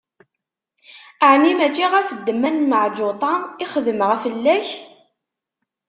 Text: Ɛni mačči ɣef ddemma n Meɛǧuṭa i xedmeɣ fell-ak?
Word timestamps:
Ɛni 1.29 1.51
mačči 1.57 1.85
ɣef 1.93 2.09
ddemma 2.17 2.49
n 2.51 2.57
Meɛǧuṭa 2.69 3.33
i 3.63 3.65
xedmeɣ 3.71 4.11
fell-ak? 4.23 4.67